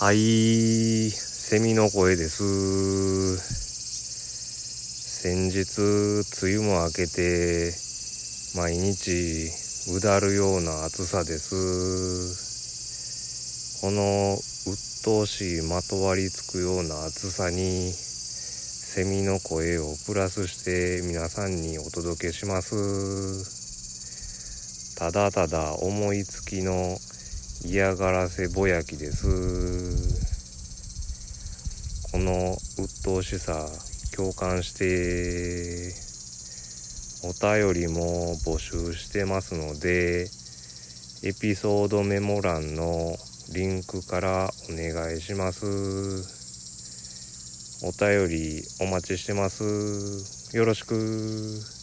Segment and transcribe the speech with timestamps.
[0.00, 3.36] はい、セミの声です。
[5.20, 5.82] 先日、
[6.40, 7.72] 梅雨も明けて、
[8.54, 9.50] 毎日、
[9.92, 13.80] うだるような暑さです。
[13.82, 14.38] この、
[14.70, 22.76] 鬱陶しいまとわりつくような暑さに、セミの声をプラスして皆さんにお届けします。
[24.96, 26.96] ただただ思いつきの
[27.64, 29.26] 嫌がらせぼやきです。
[32.12, 33.66] この鬱陶しさ
[34.16, 35.92] 共感して
[37.26, 40.30] お便りも募集してますので
[41.24, 43.16] エピソードメモ欄の
[43.52, 45.66] リンクからお願いします。
[47.84, 50.56] お便りお待ちしてます。
[50.56, 51.77] よろしく。